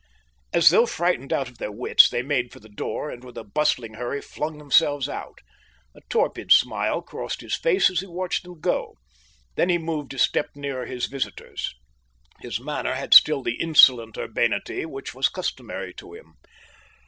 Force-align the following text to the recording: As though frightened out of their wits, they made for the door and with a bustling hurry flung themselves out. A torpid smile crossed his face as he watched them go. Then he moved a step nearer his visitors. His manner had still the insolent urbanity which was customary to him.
As 0.51 0.69
though 0.71 0.87
frightened 0.87 1.31
out 1.31 1.47
of 1.47 1.59
their 1.59 1.71
wits, 1.71 2.09
they 2.09 2.23
made 2.23 2.51
for 2.51 2.59
the 2.59 2.67
door 2.67 3.11
and 3.11 3.23
with 3.23 3.37
a 3.37 3.43
bustling 3.43 3.93
hurry 3.93 4.19
flung 4.19 4.57
themselves 4.57 5.07
out. 5.07 5.41
A 5.93 6.01
torpid 6.09 6.51
smile 6.51 7.03
crossed 7.03 7.41
his 7.41 7.53
face 7.53 7.87
as 7.91 7.99
he 7.99 8.07
watched 8.07 8.41
them 8.41 8.59
go. 8.59 8.95
Then 9.57 9.69
he 9.69 9.77
moved 9.77 10.11
a 10.15 10.17
step 10.17 10.55
nearer 10.55 10.87
his 10.87 11.05
visitors. 11.05 11.75
His 12.39 12.59
manner 12.59 12.95
had 12.95 13.13
still 13.13 13.43
the 13.43 13.61
insolent 13.61 14.17
urbanity 14.17 14.87
which 14.87 15.13
was 15.13 15.29
customary 15.29 15.93
to 15.93 16.13
him. 16.15 16.33